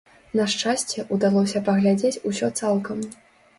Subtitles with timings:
[0.37, 3.07] На шчасце, удалося паглядзець усё цалкам.